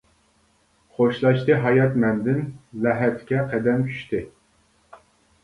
خوشلاشتى 0.95 1.57
ھايات 1.65 1.99
مەندىن، 2.05 2.41
لەھەتكە 2.87 3.45
قەدەم 3.53 3.87
چۈشتى. 3.93 4.25